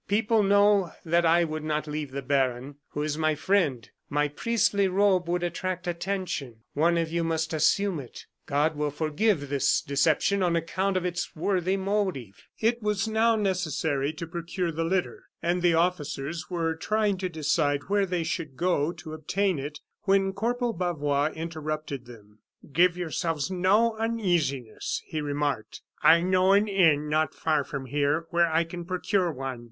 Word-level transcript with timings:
People 0.07 0.41
know 0.41 0.91
that 1.05 1.27
I 1.27 1.43
would 1.43 1.63
not 1.63 1.85
leave 1.85 2.09
the 2.09 2.23
baron, 2.23 2.77
who 2.89 3.03
is 3.03 3.19
my 3.19 3.35
friend; 3.35 3.87
my 4.09 4.27
priestly 4.27 4.87
robe 4.87 5.29
would 5.29 5.43
attract 5.43 5.85
attention; 5.85 6.63
one 6.73 6.97
of 6.97 7.11
you 7.11 7.23
must 7.23 7.53
assume 7.53 7.99
it. 7.99 8.25
God 8.47 8.75
will 8.75 8.89
forgive 8.89 9.49
this 9.49 9.79
deception 9.79 10.41
on 10.41 10.55
account 10.55 10.97
of 10.97 11.05
its 11.05 11.35
worthy 11.35 11.77
motive." 11.77 12.41
It 12.59 12.81
was 12.81 13.07
now 13.07 13.35
necessary 13.35 14.11
to 14.13 14.25
procure 14.25 14.71
the 14.71 14.83
litter; 14.83 15.25
and 15.39 15.61
the 15.61 15.75
officers 15.75 16.49
were 16.49 16.73
trying 16.75 17.19
to 17.19 17.29
decide 17.29 17.83
where 17.83 18.07
they 18.07 18.23
should 18.23 18.57
go 18.57 18.91
to 18.93 19.13
obtain 19.13 19.59
it, 19.59 19.81
when 20.05 20.33
Corporal 20.33 20.73
Bavois 20.73 21.29
interrupted 21.35 22.07
them. 22.07 22.39
"Give 22.73 22.97
yourselves 22.97 23.51
no 23.51 23.95
uneasiness," 23.99 25.03
he 25.05 25.21
remarked; 25.21 25.83
"I 26.01 26.21
know 26.21 26.53
an 26.53 26.67
inn 26.67 27.07
not 27.07 27.35
far 27.35 27.63
from 27.63 27.85
here 27.85 28.25
where 28.31 28.51
I 28.51 28.63
can 28.63 28.83
procure 28.85 29.31
one." 29.31 29.59